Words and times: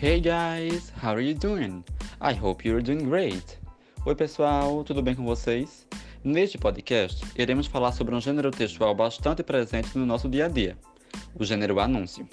Hey 0.00 0.20
guys, 0.20 0.92
how 1.02 1.10
are 1.10 1.20
you 1.20 1.34
doing? 1.34 1.82
I 2.20 2.32
hope 2.32 2.64
you're 2.64 2.80
doing 2.80 3.08
great. 3.08 3.58
Oi 4.06 4.14
pessoal, 4.14 4.84
tudo 4.84 5.02
bem 5.02 5.12
com 5.12 5.24
vocês? 5.24 5.88
Neste 6.22 6.56
podcast, 6.56 7.20
iremos 7.36 7.66
falar 7.66 7.90
sobre 7.90 8.14
um 8.14 8.20
gênero 8.20 8.52
textual 8.52 8.94
bastante 8.94 9.42
presente 9.42 9.98
no 9.98 10.06
nosso 10.06 10.28
dia 10.28 10.44
a 10.44 10.48
dia, 10.48 10.78
o 11.34 11.44
gênero 11.44 11.80
anúncio, 11.80 12.28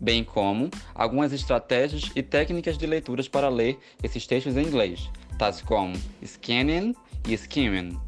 bem 0.00 0.24
como 0.24 0.70
algumas 0.94 1.34
estratégias 1.34 2.10
e 2.16 2.22
técnicas 2.22 2.78
de 2.78 2.86
leituras 2.86 3.28
para 3.28 3.50
ler 3.50 3.78
esses 4.02 4.26
textos 4.26 4.56
em 4.56 4.62
inglês, 4.62 5.10
tais 5.38 5.60
como 5.60 5.92
scanning 6.24 6.96
e 7.28 7.34
skimming. 7.34 8.05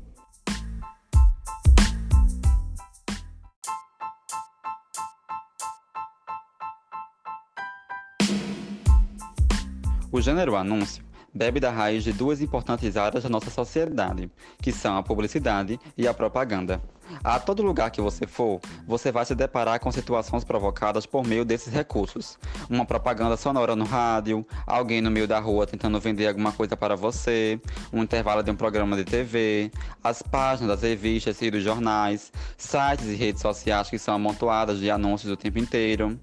O 10.11 10.23
gênero 10.23 10.57
anúncio 10.57 11.05
bebe 11.35 11.61
da 11.61 11.71
raiz 11.71 12.03
de 12.03 12.15
duas 12.15 12.41
importantes 12.41 12.97
áreas 12.97 13.25
da 13.25 13.29
nossa 13.29 13.51
sociedade, 13.51 14.31
que 14.63 14.73
são 14.73 14.97
a 14.97 15.03
publicidade 15.03 15.79
e 15.99 16.09
a 16.09 16.15
propaganda. 16.15 16.81
A 17.23 17.39
todo 17.39 17.63
lugar 17.63 17.91
que 17.91 18.01
você 18.01 18.27
for, 18.27 18.59
você 18.87 19.13
vai 19.13 19.27
se 19.27 19.35
deparar 19.35 19.81
com 19.81 19.93
situações 19.93 20.45
provocadas 20.45 21.05
por 21.05 21.27
meio 21.27 21.45
desses 21.45 21.73
recursos. 21.73 22.39
Uma 22.71 22.87
propaganda 22.87 23.37
sonora 23.37 23.77
no 23.77 23.85
rádio, 23.85 24.47
alguém 24.67 25.03
no 25.03 25.11
meio 25.11 25.29
da 25.29 25.39
rua 25.39 25.67
tentando 25.67 26.01
vender 26.01 26.27
alguma 26.27 26.53
coisa 26.53 26.75
para 26.75 26.97
você, 26.97 27.61
um 27.93 28.03
intervalo 28.03 28.43
de 28.43 28.51
um 28.51 28.57
programa 28.57 28.97
de 28.97 29.05
TV, 29.05 29.71
as 30.03 30.23
páginas 30.23 30.81
das 30.81 30.89
revistas 30.89 31.41
e 31.43 31.51
dos 31.51 31.63
jornais, 31.63 32.33
sites 32.57 33.07
e 33.07 33.15
redes 33.15 33.43
sociais 33.43 33.91
que 33.91 33.99
são 33.99 34.15
amontoadas 34.15 34.79
de 34.79 34.91
anúncios 34.91 35.31
o 35.31 35.37
tempo 35.37 35.59
inteiro. 35.59 36.19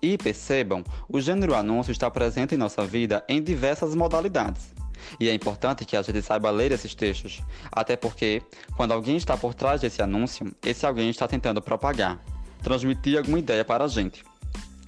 E 0.00 0.16
percebam, 0.16 0.84
o 1.08 1.20
gênero 1.20 1.54
anúncio 1.54 1.90
está 1.90 2.10
presente 2.10 2.54
em 2.54 2.58
nossa 2.58 2.86
vida 2.86 3.24
em 3.28 3.42
diversas 3.42 3.94
modalidades. 3.94 4.72
E 5.18 5.28
é 5.28 5.34
importante 5.34 5.84
que 5.84 5.96
a 5.96 6.02
gente 6.02 6.22
saiba 6.22 6.50
ler 6.50 6.72
esses 6.72 6.94
textos, 6.94 7.42
até 7.70 7.96
porque, 7.96 8.42
quando 8.76 8.92
alguém 8.92 9.16
está 9.16 9.36
por 9.36 9.54
trás 9.54 9.80
desse 9.80 10.02
anúncio, 10.02 10.52
esse 10.62 10.86
alguém 10.86 11.10
está 11.10 11.26
tentando 11.26 11.62
propagar, 11.62 12.18
transmitir 12.62 13.18
alguma 13.18 13.38
ideia 13.38 13.64
para 13.64 13.84
a 13.84 13.88
gente. 13.88 14.24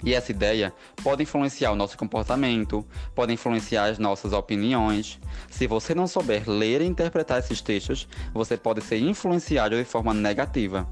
E 0.03 0.13
essa 0.13 0.31
ideia 0.31 0.73
pode 1.03 1.21
influenciar 1.21 1.71
o 1.71 1.75
nosso 1.75 1.97
comportamento, 1.97 2.85
pode 3.13 3.33
influenciar 3.33 3.85
as 3.85 3.99
nossas 3.99 4.33
opiniões. 4.33 5.19
Se 5.49 5.67
você 5.67 5.93
não 5.93 6.07
souber 6.07 6.49
ler 6.49 6.81
e 6.81 6.85
interpretar 6.85 7.39
esses 7.39 7.61
textos, 7.61 8.07
você 8.33 8.57
pode 8.57 8.81
ser 8.81 8.97
influenciado 8.97 9.75
de 9.75 9.83
forma 9.83 10.13
negativa. 10.13 10.87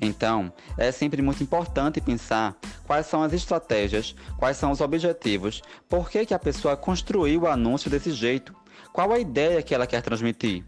Então, 0.00 0.52
é 0.76 0.90
sempre 0.90 1.22
muito 1.22 1.42
importante 1.42 2.00
pensar 2.00 2.56
quais 2.84 3.06
são 3.06 3.22
as 3.22 3.32
estratégias, 3.32 4.14
quais 4.36 4.56
são 4.56 4.70
os 4.70 4.80
objetivos, 4.80 5.62
por 5.88 6.10
que, 6.10 6.26
que 6.26 6.34
a 6.34 6.38
pessoa 6.38 6.76
construiu 6.76 7.42
o 7.42 7.46
anúncio 7.46 7.90
desse 7.90 8.12
jeito, 8.12 8.54
qual 8.92 9.12
a 9.12 9.18
ideia 9.18 9.62
que 9.62 9.74
ela 9.74 9.86
quer 9.86 10.02
transmitir. 10.02 10.64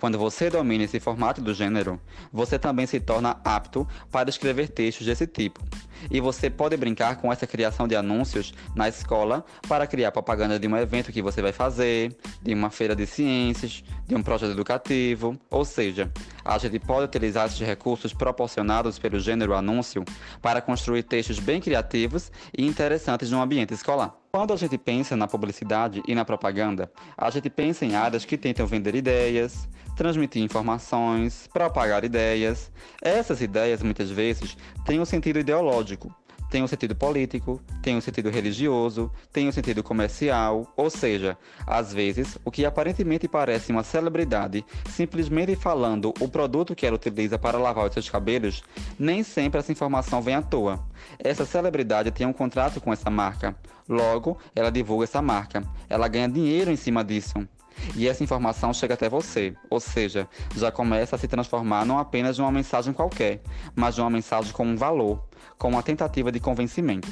Quando 0.00 0.18
você 0.18 0.50
domina 0.50 0.84
esse 0.84 1.00
formato 1.00 1.40
do 1.40 1.54
gênero, 1.54 2.00
você 2.32 2.58
também 2.58 2.86
se 2.86 3.00
torna 3.00 3.40
apto 3.44 3.86
para 4.10 4.28
escrever 4.28 4.68
textos 4.68 5.06
desse 5.06 5.26
tipo. 5.26 5.62
E 6.10 6.20
você 6.20 6.50
pode 6.50 6.76
brincar 6.76 7.16
com 7.16 7.32
essa 7.32 7.46
criação 7.46 7.86
de 7.86 7.96
anúncios 7.96 8.54
na 8.74 8.88
escola 8.88 9.44
para 9.68 9.86
criar 9.86 10.12
propaganda 10.12 10.58
de 10.58 10.66
um 10.66 10.76
evento 10.76 11.12
que 11.12 11.22
você 11.22 11.42
vai 11.42 11.52
fazer, 11.52 12.16
de 12.42 12.54
uma 12.54 12.70
feira 12.70 12.94
de 12.94 13.06
ciências, 13.06 13.82
de 14.06 14.14
um 14.14 14.22
projeto 14.22 14.52
educativo. 14.52 15.38
Ou 15.50 15.64
seja, 15.64 16.10
a 16.44 16.58
gente 16.58 16.78
pode 16.78 17.06
utilizar 17.06 17.46
esses 17.46 17.60
recursos 17.60 18.12
proporcionados 18.12 18.98
pelo 18.98 19.18
gênero 19.18 19.54
anúncio 19.54 20.04
para 20.40 20.60
construir 20.60 21.02
textos 21.02 21.38
bem 21.38 21.60
criativos 21.60 22.30
e 22.56 22.66
interessantes 22.66 23.30
no 23.30 23.40
ambiente 23.40 23.74
escolar. 23.74 24.14
Quando 24.30 24.52
a 24.52 24.56
gente 24.56 24.76
pensa 24.76 25.16
na 25.16 25.26
publicidade 25.26 26.02
e 26.06 26.14
na 26.14 26.22
propaganda, 26.24 26.92
a 27.16 27.30
gente 27.30 27.48
pensa 27.48 27.86
em 27.86 27.94
áreas 27.94 28.24
que 28.24 28.36
tentam 28.36 28.66
vender 28.66 28.94
ideias, 28.94 29.66
transmitir 29.96 30.42
informações, 30.42 31.48
propagar 31.52 32.04
ideias. 32.04 32.70
Essas 33.02 33.40
ideias 33.40 33.82
muitas 33.82 34.10
vezes 34.10 34.56
têm 34.84 35.00
um 35.00 35.04
sentido 35.04 35.38
ideológico, 35.38 36.14
tem 36.50 36.62
um 36.62 36.66
sentido 36.68 36.94
político, 36.94 37.60
tem 37.82 37.96
um 37.96 38.00
sentido 38.00 38.30
religioso, 38.30 39.10
tem 39.32 39.48
um 39.48 39.52
sentido 39.52 39.82
comercial, 39.82 40.72
ou 40.76 40.88
seja, 40.88 41.36
às 41.66 41.92
vezes, 41.92 42.38
o 42.44 42.50
que 42.50 42.64
aparentemente 42.64 43.26
parece 43.26 43.72
uma 43.72 43.82
celebridade 43.82 44.64
simplesmente 44.88 45.56
falando 45.56 46.14
o 46.20 46.28
produto 46.28 46.74
que 46.74 46.86
ela 46.86 46.96
utiliza 46.96 47.38
para 47.38 47.58
lavar 47.58 47.86
os 47.86 47.92
seus 47.92 48.08
cabelos, 48.08 48.62
nem 48.98 49.22
sempre 49.22 49.58
essa 49.58 49.72
informação 49.72 50.22
vem 50.22 50.34
à 50.36 50.42
toa. 50.42 50.78
Essa 51.18 51.44
celebridade 51.44 52.10
tem 52.12 52.26
um 52.26 52.32
contrato 52.32 52.80
com 52.80 52.92
essa 52.92 53.10
marca, 53.10 53.56
logo, 53.88 54.38
ela 54.54 54.70
divulga 54.70 55.04
essa 55.04 55.20
marca, 55.20 55.64
ela 55.88 56.06
ganha 56.06 56.28
dinheiro 56.28 56.70
em 56.70 56.76
cima 56.76 57.02
disso 57.02 57.46
e 57.94 58.08
essa 58.08 58.22
informação 58.22 58.72
chega 58.72 58.94
até 58.94 59.08
você, 59.08 59.54
ou 59.70 59.80
seja, 59.80 60.28
já 60.54 60.70
começa 60.70 61.16
a 61.16 61.18
se 61.18 61.28
transformar 61.28 61.84
não 61.84 61.98
apenas 61.98 62.36
de 62.36 62.42
uma 62.42 62.50
mensagem 62.50 62.92
qualquer, 62.92 63.40
mas 63.74 63.94
de 63.94 64.00
uma 64.00 64.10
mensagem 64.10 64.52
com 64.52 64.66
um 64.66 64.76
valor, 64.76 65.24
com 65.58 65.68
uma 65.68 65.82
tentativa 65.82 66.30
de 66.32 66.40
convencimento. 66.40 67.08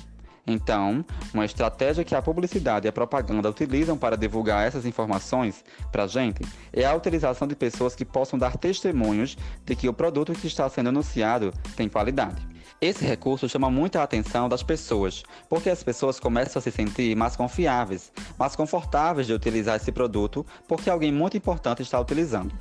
Então, 0.47 1.04
uma 1.32 1.44
estratégia 1.44 2.04
que 2.04 2.14
a 2.14 2.20
publicidade 2.20 2.86
e 2.86 2.88
a 2.88 2.92
propaganda 2.92 3.48
utilizam 3.48 3.97
para 3.97 4.16
divulgar 4.16 4.66
essas 4.66 4.84
informações 4.84 5.64
para 5.91 6.04
a 6.04 6.06
gente 6.06 6.42
é 6.72 6.84
a 6.84 6.94
utilização 6.94 7.48
de 7.48 7.56
pessoas 7.56 7.94
que 7.94 8.04
possam 8.04 8.38
dar 8.38 8.58
testemunhos 8.58 9.38
de 9.64 9.74
que 9.74 9.88
o 9.88 9.94
produto 9.94 10.32
que 10.34 10.47
está 10.47 10.69
sendo 10.69 10.91
anunciado 10.91 11.53
tem 11.74 11.88
qualidade. 11.88 12.53
Esse 12.84 13.03
recurso 13.03 13.49
chama 13.49 13.71
muita 13.71 14.03
atenção 14.03 14.47
das 14.47 14.62
pessoas, 14.62 15.22
porque 15.49 15.71
as 15.71 15.83
pessoas 15.83 16.21
começam 16.21 16.61
a 16.61 16.62
se 16.62 16.71
sentir 16.71 17.17
mais 17.17 17.34
confiáveis, 17.34 18.12
mais 18.39 18.55
confortáveis 18.55 19.27
de 19.27 19.33
utilizar 19.33 19.77
esse 19.77 19.91
produto, 19.91 20.45
porque 20.69 20.91
alguém 20.91 21.11
muito 21.11 21.34
importante 21.34 21.81
está 21.81 21.99
utilizando. 21.99 22.55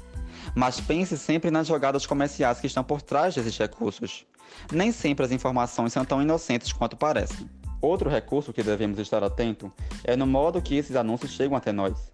Mas 0.55 0.79
pense 0.79 1.17
sempre 1.17 1.51
nas 1.51 1.67
jogadas 1.67 2.05
comerciais 2.05 2.61
que 2.61 2.67
estão 2.67 2.85
por 2.85 3.01
trás 3.01 3.35
desses 3.35 3.57
recursos. 3.57 4.25
Nem 4.71 4.93
sempre 4.93 5.25
as 5.25 5.31
informações 5.33 5.91
são 5.91 6.05
tão 6.05 6.21
inocentes 6.21 6.71
quanto 6.71 6.95
parecem. 6.95 7.49
Outro 7.81 8.09
recurso 8.09 8.53
que 8.53 8.63
devemos 8.63 8.99
estar 8.99 9.21
atento 9.25 9.69
é 10.05 10.15
no 10.15 10.25
modo 10.25 10.61
que 10.61 10.77
esses 10.77 10.95
anúncios 10.95 11.31
chegam 11.31 11.57
até 11.57 11.73
nós. 11.73 12.13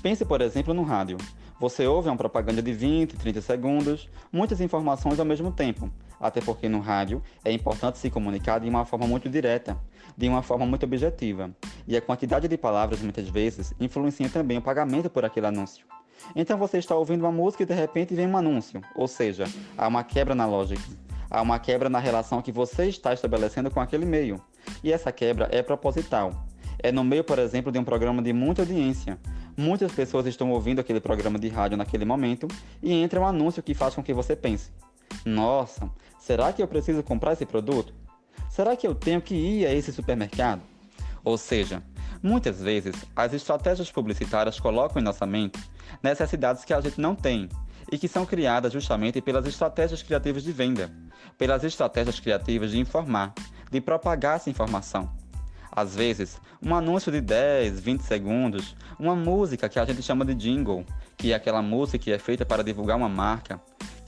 Pense, 0.00 0.24
por 0.24 0.40
exemplo, 0.40 0.72
no 0.72 0.82
rádio. 0.82 1.18
Você 1.60 1.86
ouve 1.86 2.08
uma 2.08 2.16
propaganda 2.16 2.62
de 2.62 2.72
20, 2.72 3.16
30 3.16 3.42
segundos, 3.42 4.08
muitas 4.32 4.62
informações 4.62 5.20
ao 5.20 5.26
mesmo 5.26 5.52
tempo, 5.52 5.90
até 6.20 6.40
porque 6.40 6.68
no 6.68 6.80
rádio 6.80 7.22
é 7.44 7.50
importante 7.50 7.98
se 7.98 8.10
comunicar 8.10 8.60
de 8.60 8.68
uma 8.68 8.84
forma 8.84 9.06
muito 9.06 9.28
direta, 9.28 9.76
de 10.16 10.28
uma 10.28 10.42
forma 10.42 10.66
muito 10.66 10.84
objetiva, 10.84 11.50
e 11.88 11.96
a 11.96 12.00
quantidade 12.00 12.46
de 12.46 12.58
palavras 12.58 13.00
muitas 13.00 13.28
vezes 13.28 13.72
influencia 13.80 14.28
também 14.28 14.58
o 14.58 14.62
pagamento 14.62 15.08
por 15.08 15.24
aquele 15.24 15.46
anúncio. 15.46 15.86
Então 16.36 16.58
você 16.58 16.78
está 16.78 16.94
ouvindo 16.94 17.22
uma 17.22 17.32
música 17.32 17.62
e 17.62 17.66
de 17.66 17.74
repente 17.74 18.14
vem 18.14 18.26
um 18.26 18.36
anúncio, 18.36 18.82
ou 18.94 19.08
seja, 19.08 19.44
há 19.76 19.88
uma 19.88 20.04
quebra 20.04 20.34
na 20.34 20.46
lógica, 20.46 20.82
há 21.30 21.40
uma 21.40 21.58
quebra 21.58 21.88
na 21.88 21.98
relação 21.98 22.42
que 22.42 22.52
você 22.52 22.86
está 22.86 23.14
estabelecendo 23.14 23.70
com 23.70 23.80
aquele 23.80 24.04
meio, 24.04 24.40
e 24.84 24.92
essa 24.92 25.10
quebra 25.10 25.48
é 25.50 25.62
proposital. 25.62 26.46
É 26.82 26.92
no 26.92 27.02
meio, 27.02 27.24
por 27.24 27.38
exemplo, 27.38 27.72
de 27.72 27.78
um 27.78 27.84
programa 27.84 28.22
de 28.22 28.32
muita 28.32 28.62
audiência, 28.62 29.18
Muitas 29.60 29.92
pessoas 29.92 30.24
estão 30.24 30.50
ouvindo 30.50 30.80
aquele 30.80 31.00
programa 31.00 31.38
de 31.38 31.48
rádio 31.48 31.76
naquele 31.76 32.06
momento 32.06 32.48
e 32.82 32.94
entra 32.94 33.20
um 33.20 33.26
anúncio 33.26 33.62
que 33.62 33.74
faz 33.74 33.94
com 33.94 34.02
que 34.02 34.14
você 34.14 34.34
pense: 34.34 34.70
Nossa, 35.22 35.90
será 36.20 36.52
que 36.52 36.62
eu 36.62 36.68
preciso 36.68 37.02
comprar 37.02 37.32
esse 37.32 37.44
produto? 37.44 37.92
Será 38.48 38.76
que 38.76 38.86
eu 38.86 38.94
tenho 38.94 39.20
que 39.20 39.34
ir 39.34 39.66
a 39.66 39.74
esse 39.74 39.92
supermercado? 39.92 40.62
Ou 41.24 41.36
seja, 41.36 41.82
muitas 42.22 42.60
vezes 42.60 42.94
as 43.16 43.32
estratégias 43.32 43.90
publicitárias 43.90 44.60
colocam 44.60 45.00
em 45.00 45.04
nossa 45.04 45.26
mente 45.26 45.58
necessidades 46.02 46.64
que 46.64 46.72
a 46.72 46.80
gente 46.80 47.00
não 47.00 47.14
tem 47.14 47.48
e 47.90 47.98
que 47.98 48.06
são 48.06 48.24
criadas 48.24 48.72
justamente 48.72 49.20
pelas 49.20 49.46
estratégias 49.46 50.02
criativas 50.02 50.44
de 50.44 50.52
venda, 50.52 50.90
pelas 51.36 51.64
estratégias 51.64 52.20
criativas 52.20 52.70
de 52.70 52.78
informar, 52.78 53.34
de 53.70 53.80
propagar 53.80 54.36
essa 54.36 54.50
informação. 54.50 55.10
Às 55.72 55.94
vezes, 55.94 56.40
um 56.62 56.74
anúncio 56.74 57.12
de 57.12 57.20
10, 57.20 57.80
20 57.80 58.00
segundos, 58.02 58.76
uma 58.98 59.14
música 59.14 59.68
que 59.68 59.78
a 59.78 59.84
gente 59.84 60.02
chama 60.02 60.24
de 60.24 60.34
jingle, 60.34 60.84
que 61.16 61.32
é 61.32 61.34
aquela 61.34 61.62
música 61.62 61.98
que 61.98 62.12
é 62.12 62.18
feita 62.18 62.44
para 62.44 62.64
divulgar 62.64 62.96
uma 62.96 63.08
marca, 63.08 63.60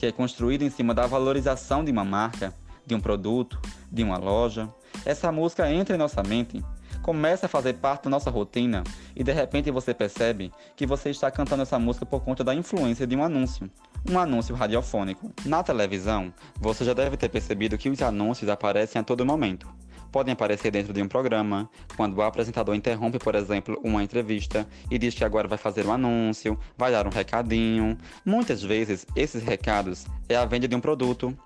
que 0.03 0.07
é 0.07 0.11
construída 0.11 0.65
em 0.65 0.69
cima 0.69 0.93
da 0.93 1.07
valorização 1.07 1.85
de 1.85 1.93
uma 1.93 2.05
marca, 2.05 2.53
de 2.85 2.93
um 2.93 2.99
produto, 2.99 3.61
de 3.89 4.03
uma 4.03 4.19
loja. 4.19 4.69
Essa 5.05 5.31
música 5.31 5.71
entra 5.71 5.95
em 5.95 5.99
nossa 5.99 6.25
mente, 6.25 6.61
começa 7.03 7.47
a 7.47 7.49
fazer 7.49 7.75
parte 7.75 8.03
da 8.03 8.11
nossa 8.11 8.29
rotina 8.29 8.83
e 9.15 9.23
de 9.23 9.31
repente 9.31 9.71
você 9.71 9.95
percebe 9.95 10.51
que 10.75 10.89
você 10.89 11.11
está 11.11 11.31
cantando 11.31 11.63
essa 11.63 11.79
música 11.79 12.05
por 12.05 12.25
conta 12.25 12.43
da 12.43 12.53
influência 12.53 13.07
de 13.07 13.15
um 13.15 13.23
anúncio. 13.23 13.71
Um 14.11 14.19
anúncio 14.19 14.57
radiofônico. 14.57 15.31
Na 15.45 15.63
televisão, 15.63 16.35
você 16.59 16.85
já 16.85 16.95
deve 16.95 17.17
ter 17.17 17.29
percebido 17.29 17.79
que 17.79 17.89
os 17.89 18.03
anúncios 18.03 18.51
aparecem 18.51 19.01
a 19.01 19.05
todo 19.05 19.25
momento 19.25 19.69
podem 20.13 20.33
aparecer 20.33 20.71
dentro 20.71 20.93
de 20.93 21.03
um 21.03 21.09
programa, 21.09 21.69
quando 21.97 22.17
o 22.17 22.23
apresentador 22.23 22.75
interrompe, 22.75 23.19
por 23.19 23.35
exemplo, 23.35 23.81
uma 23.83 24.05
entrevista 24.05 24.69
e 24.91 24.99
diz 24.99 25.15
que 25.15 25.25
agora 25.25 25.49
vai 25.49 25.59
fazer 25.59 25.87
um 25.87 25.93
anúncio, 25.93 26.59
vai 26.77 26.93
dar 26.93 27.07
um 27.07 27.11
recadinho. 27.11 27.97
Muitas 28.25 28.63
vezes, 28.63 29.07
esses 29.17 29.43
recados 29.43 30.07
é 30.29 30.37
a 30.37 30.45
venda 30.45 30.69
de 30.69 30.77
um 30.77 30.81
produto. 30.81 31.37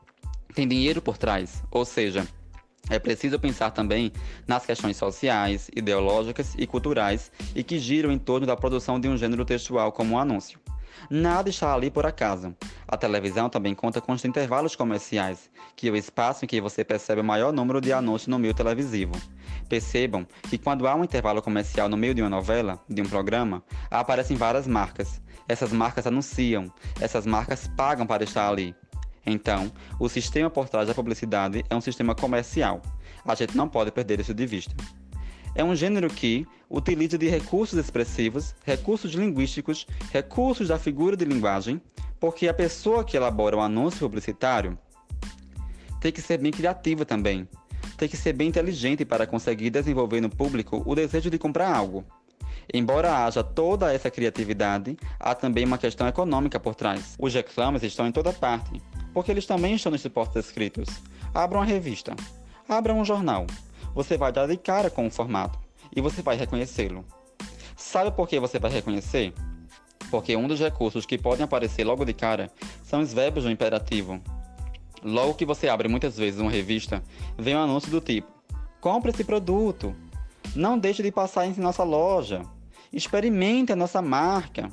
Tem 0.53 0.67
dinheiro 0.67 1.01
por 1.01 1.17
trás, 1.17 1.63
ou 1.71 1.85
seja, 1.85 2.27
É 2.89 3.01
preciso 3.01 3.39
pensar 3.41 3.73
também 3.73 4.13
nas 4.47 4.65
questões 4.65 4.97
sociais, 4.97 5.69
ideológicas 5.75 6.55
e 6.57 6.69
culturais 6.69 7.33
e 7.53 7.65
que 7.65 7.81
giram 7.81 8.13
em 8.13 8.19
torno 8.19 8.47
da 8.47 8.57
produção 8.57 9.01
de 9.01 9.09
um 9.09 9.17
gênero 9.17 9.45
textual 9.45 9.91
como 9.91 10.15
um 10.15 10.19
anúncio. 10.19 10.61
Nada 11.11 11.51
está 11.51 11.75
ali 11.75 11.91
por 11.91 12.07
acaso. 12.07 12.55
A 12.89 12.97
televisão 12.97 13.49
também 13.49 13.75
conta 13.75 14.01
com 14.01 14.13
os 14.13 14.25
intervalos 14.25 14.77
comerciais, 14.77 15.51
que 15.75 15.89
é 15.89 15.91
o 15.91 15.97
espaço 15.97 16.45
em 16.45 16.49
que 16.49 16.61
você 16.61 16.85
percebe 16.85 17.21
o 17.21 17.25
maior 17.25 17.53
número 17.53 17.81
de 17.81 17.93
anúncios 17.93 18.29
no 18.29 18.39
meio 18.39 18.55
televisivo. 18.55 19.13
Percebam 19.69 20.25
que 20.49 20.57
quando 20.57 20.87
há 20.87 20.95
um 20.95 21.03
intervalo 21.03 21.43
comercial 21.43 21.89
no 21.89 21.97
meio 21.97 22.15
de 22.15 22.23
uma 22.23 22.31
novela, 22.31 22.79
de 22.89 23.03
um 23.03 23.07
programa, 23.07 23.63
aparecem 23.91 24.37
várias 24.37 24.69
marcas. 24.69 25.21
Essas 25.49 25.73
marcas 25.73 26.07
anunciam, 26.07 26.73
essas 27.01 27.27
marcas 27.27 27.69
pagam 27.77 28.07
para 28.07 28.23
estar 28.23 28.49
ali. 28.49 28.75
Então, 29.27 29.73
o 29.99 30.09
sistema 30.09 30.49
por 30.49 30.69
trás 30.69 30.87
da 30.87 30.95
publicidade 30.95 31.65
é 31.69 31.75
um 31.75 31.81
sistema 31.81 32.15
comercial. 32.15 32.81
A 33.25 33.35
gente 33.35 33.57
não 33.57 33.69
pode 33.69 33.91
perder 33.91 34.21
isso 34.21 34.33
de 34.33 34.47
vista. 34.47 34.75
É 35.57 35.65
um 35.65 35.75
gênero 35.75 36.09
que 36.09 36.47
utiliza 36.71 37.19
de 37.19 37.29
recursos 37.29 37.79
expressivos, 37.79 38.55
recursos 38.65 39.13
linguísticos, 39.13 39.87
recursos 40.13 40.69
da 40.69 40.79
figura 40.79 41.17
de 41.17 41.25
linguagem, 41.25 41.81
porque 42.27 42.49
a 42.49 42.55
pessoa 42.55 43.05
que 43.05 43.17
elabora 43.17 43.55
o 43.55 43.61
um 43.61 43.63
anúncio 43.63 44.01
publicitário 44.01 44.77
tem 46.01 46.11
que 46.11 46.21
ser 46.21 46.39
bem 46.39 46.51
criativa 46.51 47.05
também. 47.05 47.49
Tem 47.97 48.09
que 48.09 48.17
ser 48.17 48.33
bem 48.33 48.49
inteligente 48.49 49.05
para 49.05 49.29
conseguir 49.29 49.71
desenvolver 49.71 50.21
no 50.21 50.29
público 50.29 50.83
o 50.85 50.93
desejo 50.97 51.31
de 51.31 51.39
comprar 51.39 51.73
algo. 51.73 52.05
Embora 52.75 53.25
haja 53.25 53.45
toda 53.45 53.95
essa 53.95 54.11
criatividade, 54.11 54.97
há 55.21 55.37
também 55.37 55.65
uma 55.65 55.79
questão 55.79 56.09
econômica 56.09 56.59
por 56.59 56.75
trás. 56.75 57.15
Os 57.17 57.33
reclames 57.33 57.85
estão 57.85 58.09
em 58.09 58.13
toda 58.13 58.33
parte, 58.33 58.83
porque 59.15 59.31
eles 59.31 59.47
também 59.47 59.77
estão 59.77 59.93
nos 59.93 60.01
suportes 60.01 60.47
escritos. 60.47 60.89
Abra 61.33 61.59
uma 61.59 61.65
revista, 61.65 62.17
abra 62.69 62.93
um 62.93 63.05
jornal. 63.05 63.47
Você 63.95 64.19
vai 64.19 64.33
dar 64.33 64.49
de 64.49 64.57
cara 64.57 64.91
com 64.91 65.07
o 65.07 65.11
formato 65.13 65.61
e 65.95 66.01
você 66.01 66.23
vai 66.23 66.37
reconhecê-lo. 66.37 67.05
Sabe 67.77 68.11
por 68.11 68.27
que 68.27 68.41
você 68.41 68.59
vai 68.59 68.73
reconhecer? 68.73 69.33
Porque 70.11 70.37
um 70.37 70.47
dos 70.47 70.61
recursos 70.61 71.05
que 71.05 71.19
podem 71.19 71.45
aparecer 71.45 71.85
logo 71.85 72.05
de 72.05 72.13
cara 72.13 72.51
são 72.85 73.01
os 73.01 73.13
verbos 73.13 73.45
do 73.45 73.51
imperativo. 73.51 74.21
Logo 75.03 75.35
que 75.35 75.45
você 75.45 75.69
abre 75.69 75.89
muitas 75.89 76.17
vezes 76.17 76.41
uma 76.41 76.51
revista, 76.51 77.03
vem 77.39 77.55
um 77.57 77.61
anúncio 77.61 77.91
do 77.91 78.01
tipo: 78.01 78.29
compre 78.81 79.11
esse 79.11 79.25
produto, 79.25 79.95
não 80.55 80.79
deixe 80.79 81.03
de 81.03 81.13
passar 81.13 81.47
em 81.47 81.55
nossa 81.57 81.83
loja, 81.83 82.43
experimente 82.93 83.73
a 83.73 83.77
nossa 83.77 84.01
marca 84.01 84.71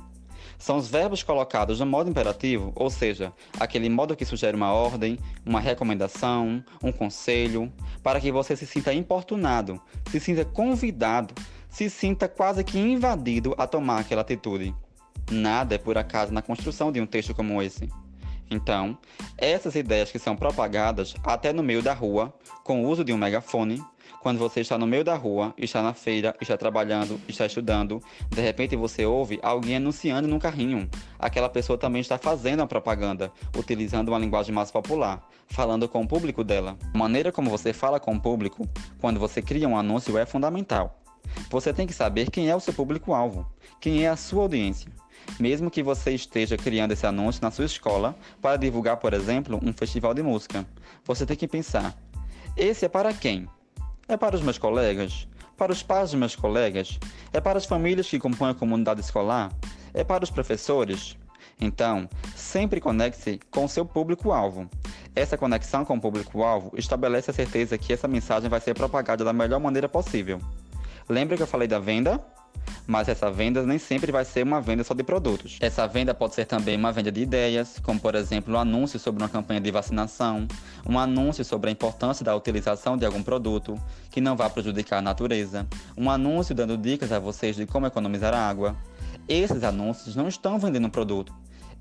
são 0.64 0.78
os 0.78 0.88
verbos 0.88 1.22
colocados 1.22 1.82
no 1.82 1.86
modo 1.86 2.10
imperativo, 2.10 2.72
ou 2.76 2.90
seja, 2.90 3.34
aquele 3.60 3.90
modo 3.90 4.16
que 4.16 4.24
sugere 4.24 4.56
uma 4.56 4.72
ordem, 4.72 5.20
uma 5.46 5.60
recomendação, 5.60 6.64
um 6.82 6.90
conselho, 6.90 7.70
para 8.02 8.22
que 8.22 8.32
você 8.32 8.56
se 8.56 8.66
sinta 8.66 8.94
importunado, 8.94 9.78
se 10.10 10.22
sinta 10.22 10.46
convidado, 10.46 11.34
se 11.70 11.90
sinta 11.90 12.30
quase 12.30 12.64
que 12.64 12.80
invadido 12.80 13.54
a 13.58 13.68
tomar 13.68 14.00
aquela 14.00 14.22
atitude. 14.22 14.74
Nada 15.32 15.76
é 15.76 15.78
por 15.78 15.98
acaso 15.98 16.34
na 16.34 16.42
construção 16.42 16.92
de 16.92 17.02
um 17.02 17.06
texto 17.06 17.34
como 17.34 17.62
esse. 17.62 17.90
Então, 18.50 18.98
essas 19.38 19.76
ideias 19.76 20.12
que 20.12 20.20
são 20.20 20.36
propagadas 20.36 21.16
até 21.24 21.52
no 21.52 21.64
meio 21.64 21.82
da 21.82 21.94
rua, 21.94 22.34
com 22.64 22.84
o 22.84 22.90
uso 22.90 23.04
de 23.04 23.12
um 23.12 23.18
megafone, 23.18 23.82
quando 24.24 24.38
você 24.38 24.62
está 24.62 24.78
no 24.78 24.88
meio 24.88 25.04
da 25.04 25.16
rua, 25.16 25.54
está 25.58 25.82
na 25.82 25.94
feira, 25.94 26.34
está 26.40 26.56
trabalhando, 26.56 27.20
está 27.28 27.46
estudando, 27.46 28.02
de 28.30 28.42
repente 28.42 28.74
você 28.74 29.06
ouve 29.06 29.38
alguém 29.44 29.76
anunciando 29.76 30.30
num 30.30 30.40
carrinho. 30.40 30.90
Aquela 31.20 31.50
pessoa 31.50 31.78
também 31.78 32.00
está 32.00 32.18
fazendo 32.18 32.62
a 32.62 32.68
propaganda, 32.68 33.32
utilizando 33.58 34.10
uma 34.10 34.20
linguagem 34.20 34.56
mais 34.56 34.72
popular, 34.72 35.28
falando 35.50 35.90
com 35.90 36.02
o 36.02 36.08
público 36.08 36.42
dela. 36.42 36.78
A 36.94 36.98
maneira 36.98 37.34
como 37.34 37.50
você 37.50 37.74
fala 37.74 38.00
com 38.00 38.14
o 38.14 38.22
público 38.22 38.66
quando 39.02 39.20
você 39.20 39.42
cria 39.42 39.68
um 39.68 39.78
anúncio 39.78 40.18
é 40.18 40.26
fundamental. 40.26 41.02
Você 41.50 41.74
tem 41.74 41.86
que 41.86 41.94
saber 41.94 42.30
quem 42.32 42.50
é 42.50 42.56
o 42.56 42.62
seu 42.62 42.74
público-alvo, 42.74 43.46
quem 43.82 44.06
é 44.06 44.10
a 44.10 44.16
sua 44.16 44.44
audiência. 44.44 44.90
Mesmo 45.40 45.72
que 45.72 45.82
você 45.82 46.12
esteja 46.12 46.58
criando 46.58 46.92
esse 46.92 47.06
anúncio 47.06 47.42
na 47.42 47.52
sua 47.52 47.66
escola 47.66 48.16
para 48.42 48.58
divulgar, 48.58 48.98
por 48.98 49.14
exemplo, 49.14 49.60
um 49.64 49.74
festival 49.74 50.14
de 50.14 50.22
música, 50.22 50.66
você 51.06 51.26
tem 51.26 51.36
que 51.36 51.48
pensar: 51.48 51.96
esse 52.56 52.86
é 52.86 52.90
para 52.90 53.14
quem? 53.14 53.48
É 54.08 54.16
para 54.16 54.36
os 54.36 54.42
meus 54.42 54.58
colegas? 54.58 55.28
Para 55.58 55.72
os 55.72 55.82
pais 55.82 56.12
dos 56.12 56.20
meus 56.20 56.36
colegas? 56.36 57.00
É 57.32 57.40
para 57.40 57.58
as 57.58 57.66
famílias 57.66 58.10
que 58.10 58.20
compõem 58.20 58.52
a 58.52 58.56
comunidade 58.56 59.02
escolar? 59.02 59.52
É 59.94 60.04
para 60.04 60.24
os 60.24 60.30
professores? 60.30 61.18
Então, 61.60 62.10
sempre 62.36 62.82
conecte-se 62.82 63.40
com 63.50 63.68
seu 63.68 63.86
público-alvo. 63.86 64.70
Essa 65.16 65.38
conexão 65.38 65.86
com 65.86 65.96
o 65.96 66.02
público-alvo 66.02 66.72
estabelece 66.76 67.32
a 67.32 67.34
certeza 67.34 67.78
que 67.78 67.94
essa 67.94 68.08
mensagem 68.08 68.50
vai 68.50 68.60
ser 68.60 68.74
propagada 68.74 69.24
da 69.24 69.32
melhor 69.32 69.60
maneira 69.60 69.88
possível. 69.88 70.40
Lembra 71.08 71.38
que 71.38 71.44
eu 71.44 71.48
falei 71.48 71.68
da 71.68 71.80
venda? 71.80 72.20
Mas 72.86 73.08
essa 73.08 73.32
venda 73.32 73.64
nem 73.64 73.78
sempre 73.78 74.12
vai 74.12 74.26
ser 74.26 74.44
uma 74.44 74.60
venda 74.60 74.84
só 74.84 74.94
de 74.94 75.04
produtos. 75.04 75.58
Essa 75.62 75.88
venda 75.88 76.14
pode 76.14 76.36
ser 76.36 76.46
também 76.46 76.76
uma 76.76 76.92
venda 76.92 77.12
de 77.12 77.22
ideias, 77.22 77.80
como 77.82 78.00
por 78.00 78.14
exemplo 78.16 78.54
um 78.54 78.58
anúncio 78.58 79.00
sobre 79.00 79.24
uma 79.24 79.30
campanha 79.30 79.62
de 79.62 79.72
vacinação, 79.72 80.48
um 80.88 81.00
anúncio 81.00 81.46
sobre 81.46 81.70
a 81.70 81.74
importância 81.74 82.26
da 82.26 82.36
utilização 82.36 82.98
de 82.98 83.06
algum 83.06 83.24
produto 83.24 83.80
que 84.12 84.20
não 84.20 84.36
vá 84.36 84.50
prejudicar 84.50 84.98
a 84.98 85.02
natureza, 85.02 85.66
um 85.98 86.10
anúncio 86.10 86.54
dando 86.54 86.78
dicas 86.78 87.12
a 87.12 87.20
vocês 87.20 87.56
de 87.56 87.66
como 87.66 87.88
economizar 87.88 88.34
água. 88.34 88.76
Esses 89.30 89.64
anúncios 89.64 90.16
não 90.16 90.28
estão 90.28 90.60
vendendo 90.60 90.88
um 90.88 90.90
produto, 90.90 91.34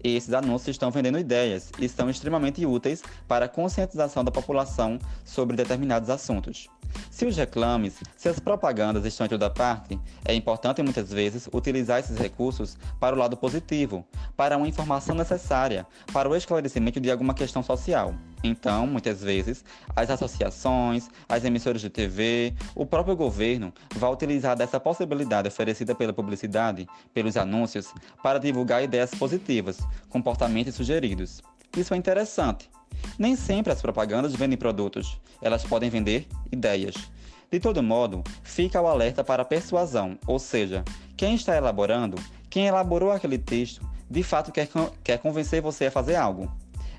esses 0.02 0.34
anúncios 0.34 0.74
estão 0.74 0.90
vendendo 0.90 1.18
ideias 1.18 1.70
e 1.78 1.88
são 1.88 2.10
extremamente 2.10 2.66
úteis 2.66 3.02
para 3.28 3.44
a 3.44 3.48
conscientização 3.48 4.24
da 4.24 4.30
população 4.30 4.98
sobre 5.24 5.56
determinados 5.56 6.10
assuntos. 6.10 6.68
Se 7.10 7.26
os 7.26 7.36
reclames, 7.36 8.00
se 8.16 8.28
as 8.28 8.40
propagandas 8.40 9.04
estão 9.04 9.26
em 9.26 9.28
toda 9.28 9.50
parte, 9.50 9.98
é 10.24 10.34
importante 10.34 10.82
muitas 10.82 11.12
vezes 11.12 11.48
utilizar 11.52 12.00
esses 12.00 12.16
recursos 12.18 12.76
para 12.98 13.14
o 13.14 13.18
lado 13.18 13.36
positivo, 13.36 14.04
para 14.36 14.56
uma 14.56 14.68
informação 14.68 15.14
necessária, 15.14 15.86
para 16.12 16.28
o 16.28 16.36
esclarecimento 16.36 17.00
de 17.00 17.10
alguma 17.10 17.34
questão 17.34 17.62
social. 17.62 18.14
Então, 18.42 18.86
muitas 18.86 19.22
vezes, 19.22 19.64
as 19.94 20.10
associações, 20.10 21.08
as 21.28 21.44
emissoras 21.44 21.80
de 21.80 21.88
TV, 21.88 22.54
o 22.74 22.84
próprio 22.84 23.14
governo 23.14 23.72
vai 23.94 24.10
utilizar 24.10 24.56
dessa 24.56 24.80
possibilidade 24.80 25.48
oferecida 25.48 25.94
pela 25.94 26.12
publicidade, 26.12 26.88
pelos 27.14 27.36
anúncios, 27.36 27.92
para 28.22 28.40
divulgar 28.40 28.82
ideias 28.82 29.14
positivas, 29.14 29.78
comportamentos 30.08 30.74
sugeridos. 30.74 31.42
Isso 31.76 31.94
é 31.94 31.96
interessante. 31.96 32.68
Nem 33.18 33.36
sempre 33.36 33.72
as 33.72 33.82
propagandas 33.82 34.34
vendem 34.34 34.58
produtos, 34.58 35.20
elas 35.40 35.64
podem 35.64 35.90
vender 35.90 36.26
ideias. 36.50 36.94
De 37.50 37.60
todo 37.60 37.82
modo, 37.82 38.24
fica 38.42 38.80
o 38.80 38.86
alerta 38.86 39.22
para 39.22 39.42
a 39.42 39.44
persuasão, 39.44 40.18
ou 40.26 40.38
seja, 40.38 40.82
quem 41.16 41.34
está 41.34 41.56
elaborando, 41.56 42.16
quem 42.48 42.66
elaborou 42.66 43.10
aquele 43.10 43.38
texto, 43.38 43.86
de 44.10 44.22
fato 44.22 44.50
quer, 44.50 44.68
quer 45.04 45.18
convencer 45.18 45.60
você 45.60 45.86
a 45.86 45.90
fazer 45.90 46.16
algo. 46.16 46.50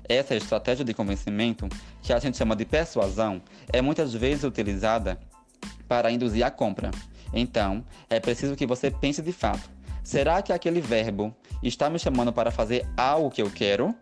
Essa 0.08 0.34
estratégia 0.34 0.84
de 0.84 0.92
convencimento, 0.92 1.68
que 2.02 2.12
a 2.12 2.18
gente 2.18 2.36
chama 2.36 2.54
de 2.54 2.64
persuasão, 2.64 3.42
é 3.72 3.80
muitas 3.80 4.12
vezes 4.12 4.44
utilizada 4.44 5.18
para 5.88 6.10
induzir 6.10 6.44
a 6.44 6.50
compra. 6.50 6.90
Então, 7.32 7.84
é 8.08 8.20
preciso 8.20 8.54
que 8.54 8.66
você 8.66 8.90
pense 8.90 9.22
de 9.22 9.32
fato: 9.32 9.68
será 10.02 10.42
que 10.42 10.52
aquele 10.52 10.80
verbo 10.80 11.34
está 11.62 11.88
me 11.90 11.98
chamando 11.98 12.32
para 12.32 12.50
fazer 12.50 12.86
algo 12.96 13.30
que 13.30 13.42
eu 13.42 13.50
quero? 13.50 13.94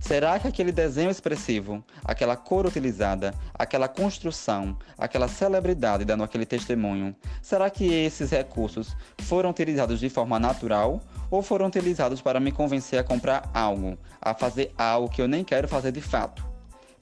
Será 0.00 0.38
que 0.38 0.48
aquele 0.48 0.72
desenho 0.72 1.10
expressivo, 1.10 1.84
aquela 2.04 2.36
cor 2.36 2.66
utilizada, 2.66 3.34
aquela 3.54 3.88
construção, 3.88 4.76
aquela 4.98 5.28
celebridade 5.28 6.04
dando 6.04 6.24
aquele 6.24 6.46
testemunho, 6.46 7.14
será 7.40 7.70
que 7.70 7.92
esses 7.92 8.30
recursos 8.30 8.96
foram 9.22 9.50
utilizados 9.50 10.00
de 10.00 10.08
forma 10.08 10.38
natural 10.38 11.00
ou 11.30 11.42
foram 11.42 11.66
utilizados 11.66 12.20
para 12.20 12.40
me 12.40 12.52
convencer 12.52 12.98
a 12.98 13.04
comprar 13.04 13.50
algo, 13.54 13.98
a 14.20 14.34
fazer 14.34 14.72
algo 14.76 15.08
que 15.08 15.22
eu 15.22 15.28
nem 15.28 15.44
quero 15.44 15.68
fazer 15.68 15.92
de 15.92 16.00
fato? 16.00 16.44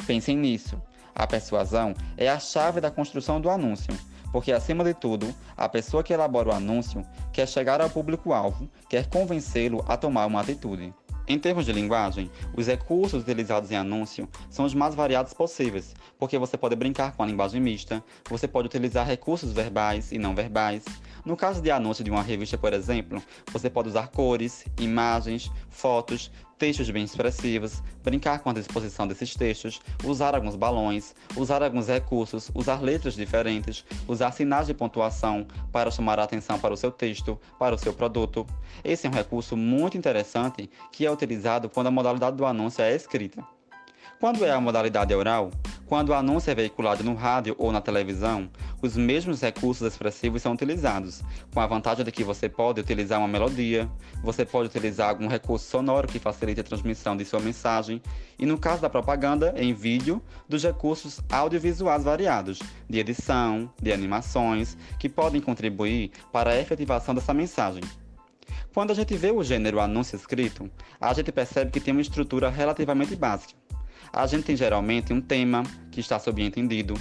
Pensem 0.07 0.37
nisso. 0.37 0.81
A 1.15 1.27
persuasão 1.27 1.95
é 2.17 2.29
a 2.29 2.39
chave 2.39 2.81
da 2.81 2.91
construção 2.91 3.41
do 3.41 3.51
anúncio, 3.51 3.95
porque 4.33 4.51
acima 4.51 4.83
de 4.83 4.95
tudo, 4.95 5.33
a 5.57 5.69
pessoa 5.69 6.03
que 6.03 6.13
elabora 6.13 6.49
o 6.49 6.55
anúncio 6.55 7.07
quer 7.33 7.47
chegar 7.47 7.81
ao 7.81 7.91
público-alvo, 7.91 8.69
quer 8.89 9.07
convencê-lo 9.07 9.85
a 9.87 9.97
tomar 9.97 10.27
uma 10.27 10.41
atitude. 10.41 10.95
Em 11.27 11.39
termos 11.39 11.67
de 11.67 11.73
linguagem, 11.73 12.31
os 12.57 12.67
recursos 12.67 13.23
utilizados 13.23 13.71
em 13.71 13.77
anúncio 13.77 14.29
são 14.51 14.65
os 14.65 14.75
mais 14.75 14.95
variados 14.95 15.33
possíveis, 15.33 15.95
porque 16.19 16.37
você 16.37 16.57
pode 16.57 16.75
brincar 16.75 17.13
com 17.13 17.23
a 17.23 17.27
linguagem 17.27 17.61
mista, 17.61 18.03
você 18.29 18.49
pode 18.49 18.67
utilizar 18.67 19.07
recursos 19.07 19.53
verbais 19.53 20.11
e 20.11 20.19
não 20.19 20.35
verbais, 20.35 20.85
no 21.25 21.37
caso 21.37 21.63
de 21.63 21.71
anúncio 21.71 22.03
de 22.03 22.11
uma 22.11 22.23
revista, 22.23 22.59
por 22.59 22.73
exemplo, 22.73 23.23
você 23.53 23.71
pode 23.71 23.89
usar 23.89 24.09
cores, 24.09 24.65
imagens, 24.81 25.51
fotos, 25.71 26.33
textos 26.63 26.89
bem 26.91 27.03
expressivos, 27.03 27.83
brincar 28.05 28.39
com 28.39 28.51
a 28.51 28.53
disposição 28.53 29.05
desses 29.05 29.35
textos, 29.35 29.81
usar 30.05 30.33
alguns 30.33 30.55
balões, 30.55 31.13
usar 31.37 31.61
alguns 31.61 31.89
recursos, 31.89 32.53
usar 32.55 32.81
letras 32.81 33.15
diferentes, 33.15 33.85
usar 34.07 34.31
sinais 34.31 34.69
de 34.69 34.73
pontuação 34.73 35.45
para 35.73 35.91
chamar 35.91 36.21
a 36.21 36.23
atenção 36.23 36.61
para 36.61 36.73
o 36.73 36.77
seu 36.77 36.93
texto, 36.93 37.37
para 37.59 37.75
o 37.75 37.79
seu 37.79 37.93
produto. 37.93 38.47
Esse 38.85 39.09
é 39.09 39.11
um 39.11 39.13
recurso 39.13 39.57
muito 39.57 39.99
interessante 39.99 40.71
que 40.93 41.05
é 41.05 41.11
utilizado 41.11 41.69
quando 41.69 41.89
a 41.89 41.91
modalidade 41.91 42.37
do 42.37 42.47
anúncio 42.47 42.81
é 42.81 42.95
escrita. 42.95 43.45
Quando 44.21 44.45
é 44.45 44.53
a 44.53 44.61
modalidade 44.61 45.13
oral, 45.13 45.51
Quando 45.93 46.09
o 46.09 46.15
anúncio 46.15 46.51
é 46.51 46.55
veiculado 46.55 47.05
no 47.05 47.15
rádio 47.15 47.55
ou 47.59 47.71
na 47.71 47.79
televisão, 47.79 48.49
os 48.81 48.97
mesmos 48.97 49.43
recursos 49.43 49.87
expressivos 49.87 50.41
são 50.41 50.55
utilizados, 50.55 51.23
com 51.53 51.61
a 51.61 51.67
vantagem 51.67 52.03
de 52.03 52.11
que 52.11 52.25
você 52.25 52.49
pode 52.49 52.81
utilizar 52.81 53.19
uma 53.19 53.29
melodia, 53.29 53.87
você 54.23 54.43
pode 54.43 54.71
utilizar 54.71 55.11
algum 55.11 55.29
recurso 55.29 55.69
sonoro 55.69 56.09
que 56.09 56.19
facilite 56.19 56.63
a 56.63 56.65
transmissão 56.65 57.15
de 57.15 57.27
sua 57.27 57.41
mensagem, 57.41 58.01
e 58.39 58.47
no 58.47 58.57
caso 58.57 58.81
da 58.81 58.89
propaganda, 58.89 59.53
em 59.55 59.75
vídeo, 59.75 60.23
dos 60.49 60.63
recursos 60.63 61.21
audiovisuais 61.31 62.05
variados, 62.05 62.59
de 62.89 62.99
edição, 62.99 63.71
de 63.79 63.93
animações, 63.93 64.79
que 64.99 65.11
podem 65.11 65.43
contribuir 65.43 66.11
para 66.33 66.53
a 66.53 66.59
efetivação 66.59 67.15
dessa 67.15 67.35
mensagem. 67.35 67.83
Quando 68.73 68.93
a 68.93 68.95
gente 68.95 69.15
vê 69.15 69.31
o 69.31 69.45
gênero 69.45 69.79
anúncio 69.79 70.17
escrito, 70.17 70.71
a 70.99 71.13
gente 71.13 71.31
percebe 71.31 71.71
que 71.71 71.81
tem 71.81 71.93
uma 71.93 72.01
estrutura 72.01 72.49
relativamente 72.49 73.15
básica. 73.15 73.62
A 74.13 74.27
gente 74.27 74.45
tem 74.45 74.57
geralmente 74.57 75.13
um 75.13 75.21
tema 75.21 75.63
que 75.91 76.01
está 76.01 76.19
subentendido. 76.19 76.95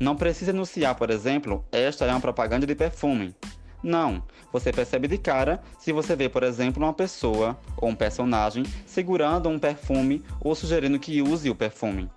Não 0.00 0.16
precisa 0.16 0.52
anunciar, 0.52 0.94
por 0.94 1.10
exemplo, 1.10 1.64
esta 1.72 2.04
é 2.04 2.10
uma 2.10 2.20
propaganda 2.20 2.66
de 2.66 2.74
perfume. 2.74 3.34
Não, 3.82 4.22
você 4.52 4.72
percebe 4.72 5.06
de 5.06 5.18
cara 5.18 5.62
se 5.78 5.92
você 5.92 6.16
vê, 6.16 6.28
por 6.28 6.42
exemplo, 6.42 6.82
uma 6.82 6.92
pessoa 6.92 7.58
ou 7.76 7.88
um 7.88 7.94
personagem 7.94 8.64
segurando 8.86 9.48
um 9.48 9.58
perfume 9.58 10.22
ou 10.40 10.54
sugerindo 10.54 10.98
que 10.98 11.22
use 11.22 11.50
o 11.50 11.54
perfume. 11.54 12.10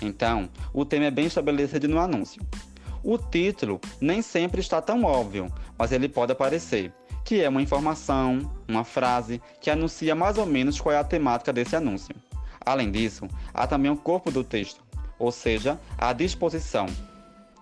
Então, 0.00 0.48
o 0.72 0.84
tema 0.84 1.06
é 1.06 1.10
bem 1.10 1.26
estabelecido 1.26 1.88
no 1.88 1.98
anúncio. 1.98 2.42
O 3.02 3.18
título 3.18 3.80
nem 4.00 4.22
sempre 4.22 4.60
está 4.60 4.80
tão 4.80 5.04
óbvio, 5.04 5.52
mas 5.78 5.92
ele 5.92 6.08
pode 6.08 6.32
aparecer 6.32 6.92
que 7.24 7.40
é 7.40 7.48
uma 7.48 7.62
informação, 7.62 8.50
uma 8.68 8.84
frase 8.84 9.40
que 9.60 9.70
anuncia 9.70 10.14
mais 10.14 10.36
ou 10.36 10.44
menos 10.44 10.78
qual 10.78 10.94
é 10.94 10.98
a 10.98 11.04
temática 11.04 11.52
desse 11.52 11.74
anúncio. 11.74 12.14
Além 12.64 12.90
disso, 12.90 13.28
há 13.52 13.66
também 13.66 13.90
o 13.90 13.96
corpo 13.96 14.30
do 14.30 14.42
texto, 14.42 14.82
ou 15.18 15.30
seja, 15.30 15.78
a 15.98 16.12
disposição. 16.12 16.86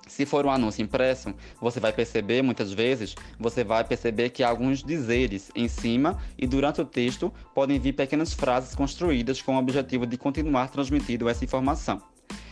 Se 0.07 0.27
for 0.27 0.45
um 0.45 0.51
anúncio 0.51 0.83
impresso, 0.83 1.35
você 1.61 1.81
vai 1.81 1.93
perceber 1.93 2.43
muitas 2.43 2.73
vezes, 2.73 3.15
você 3.39 3.65
vai 3.65 3.83
perceber 3.83 4.31
que 4.31 4.43
há 4.43 4.49
alguns 4.49 4.83
dizeres 4.83 5.51
em 5.55 5.69
cima 5.69 6.19
e 6.37 6.47
durante 6.47 6.81
o 6.81 6.85
texto 6.85 7.33
podem 7.55 7.79
vir 7.79 7.95
pequenas 7.95 8.35
frases 8.35 8.75
construídas 8.75 9.41
com 9.41 9.57
o 9.57 9.59
objetivo 9.59 10.07
de 10.07 10.19
continuar 10.19 10.69
transmitindo 10.69 11.29
essa 11.29 11.45
informação. 11.45 12.03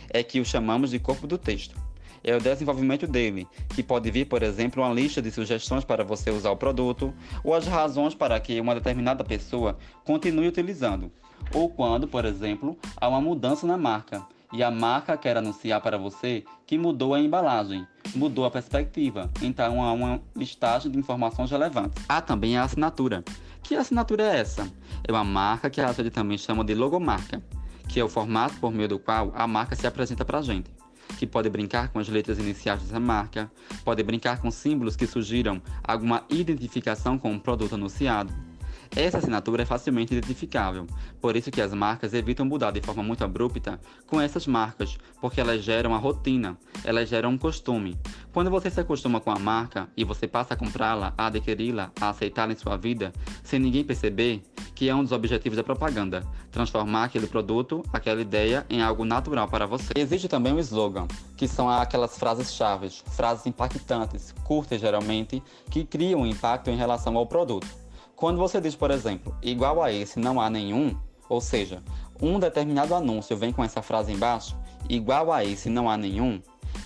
É 0.09 0.23
que 0.23 0.39
o 0.39 0.45
chamamos 0.45 0.89
de 0.89 0.99
corpo 0.99 1.27
do 1.27 1.37
texto 1.37 1.90
é 2.23 2.35
o 2.35 2.39
desenvolvimento 2.39 3.07
dele, 3.07 3.47
que 3.69 3.81
pode 3.83 4.09
vir, 4.11 4.25
por 4.25 4.43
exemplo, 4.43 4.83
uma 4.83 4.93
lista 4.93 5.21
de 5.21 5.31
sugestões 5.31 5.83
para 5.83 6.03
você 6.03 6.29
usar 6.29 6.51
o 6.51 6.57
produto, 6.57 7.13
ou 7.43 7.53
as 7.53 7.65
razões 7.65 8.13
para 8.13 8.39
que 8.39 8.59
uma 8.59 8.75
determinada 8.75 9.23
pessoa 9.23 9.77
continue 10.03 10.47
utilizando, 10.47 11.11
ou 11.53 11.69
quando, 11.69 12.07
por 12.07 12.25
exemplo, 12.25 12.77
há 12.97 13.07
uma 13.07 13.21
mudança 13.21 13.65
na 13.65 13.77
marca 13.77 14.25
e 14.53 14.61
a 14.61 14.69
marca 14.69 15.15
quer 15.15 15.37
anunciar 15.37 15.79
para 15.81 15.97
você 15.97 16.43
que 16.67 16.77
mudou 16.77 17.13
a 17.13 17.19
embalagem, 17.19 17.87
mudou 18.13 18.45
a 18.45 18.51
perspectiva. 18.51 19.29
Então 19.41 19.81
há 19.81 19.93
uma 19.93 20.21
listagem 20.35 20.91
de 20.91 20.99
informações 20.99 21.49
relevantes. 21.49 22.03
Há 22.07 22.21
também 22.21 22.57
a 22.57 22.63
assinatura. 22.63 23.23
Que 23.63 23.75
assinatura 23.75 24.23
é 24.23 24.39
essa? 24.39 24.69
É 25.07 25.11
uma 25.11 25.23
marca 25.23 25.69
que 25.69 25.79
a 25.79 25.91
gente 25.93 26.09
também 26.09 26.37
chama 26.37 26.65
de 26.65 26.75
logomarca, 26.75 27.41
que 27.87 27.99
é 27.99 28.03
o 28.03 28.09
formato 28.09 28.55
por 28.59 28.71
meio 28.71 28.89
do 28.89 28.99
qual 28.99 29.31
a 29.33 29.47
marca 29.47 29.75
se 29.75 29.87
apresenta 29.87 30.25
para 30.25 30.39
a 30.39 30.41
gente 30.41 30.80
que 31.17 31.27
pode 31.27 31.49
brincar 31.49 31.89
com 31.89 31.99
as 31.99 32.07
letras 32.09 32.39
iniciais 32.39 32.81
dessa 32.81 32.99
marca, 32.99 33.51
pode 33.83 34.01
brincar 34.03 34.39
com 34.39 34.49
símbolos 34.51 34.95
que 34.95 35.07
sugiram 35.07 35.61
alguma 35.83 36.23
identificação 36.29 37.17
com 37.17 37.33
o 37.35 37.39
produto 37.39 37.75
anunciado. 37.75 38.50
Essa 38.93 39.19
assinatura 39.19 39.63
é 39.63 39.65
facilmente 39.65 40.13
identificável, 40.13 40.85
por 41.21 41.37
isso 41.37 41.49
que 41.49 41.61
as 41.61 41.73
marcas 41.73 42.13
evitam 42.13 42.45
mudar 42.45 42.71
de 42.71 42.81
forma 42.81 43.01
muito 43.01 43.23
abrupta 43.23 43.79
com 44.05 44.19
essas 44.19 44.45
marcas, 44.45 44.97
porque 45.21 45.39
elas 45.39 45.63
geram 45.63 45.95
a 45.95 45.97
rotina, 45.97 46.57
elas 46.83 47.07
geram 47.07 47.29
um 47.29 47.37
costume. 47.37 47.97
Quando 48.33 48.49
você 48.49 48.69
se 48.69 48.81
acostuma 48.81 49.21
com 49.21 49.31
a 49.31 49.39
marca 49.39 49.87
e 49.95 50.03
você 50.03 50.27
passa 50.27 50.55
a 50.55 50.57
comprá-la, 50.57 51.13
a 51.17 51.27
adquiri-la, 51.27 51.89
a 52.01 52.09
aceitá-la 52.09 52.51
em 52.51 52.57
sua 52.57 52.75
vida, 52.75 53.13
sem 53.43 53.61
ninguém 53.61 53.83
perceber, 53.83 54.43
que 54.75 54.89
é 54.89 54.93
um 54.93 55.03
dos 55.03 55.13
objetivos 55.13 55.55
da 55.55 55.63
propaganda, 55.63 56.23
transformar 56.51 57.05
aquele 57.05 57.27
produto, 57.27 57.83
aquela 57.93 58.21
ideia 58.21 58.65
em 58.69 58.81
algo 58.81 59.05
natural 59.05 59.47
para 59.47 59.65
você. 59.65 59.93
Existe 59.95 60.27
também 60.27 60.53
o 60.53 60.59
slogan, 60.59 61.07
que 61.37 61.47
são 61.47 61.69
aquelas 61.69 62.17
frases-chave, 62.17 62.89
frases 62.89 63.45
impactantes, 63.45 64.33
curtas 64.43 64.81
geralmente, 64.81 65.41
que 65.69 65.85
criam 65.85 66.21
um 66.21 66.27
impacto 66.27 66.69
em 66.69 66.75
relação 66.75 67.15
ao 67.15 67.25
produto. 67.25 67.80
Quando 68.21 68.37
você 68.37 68.61
diz, 68.61 68.75
por 68.75 68.91
exemplo, 68.91 69.35
igual 69.41 69.81
a 69.81 69.91
esse 69.91 70.19
não 70.19 70.39
há 70.39 70.47
nenhum, 70.47 70.95
ou 71.27 71.41
seja, 71.41 71.81
um 72.21 72.37
determinado 72.37 72.93
anúncio 72.93 73.35
vem 73.35 73.51
com 73.51 73.63
essa 73.63 73.81
frase 73.81 74.13
embaixo, 74.13 74.55
igual 74.87 75.33
a 75.33 75.43
esse 75.43 75.71
não 75.71 75.89
há 75.89 75.97
nenhum, 75.97 76.39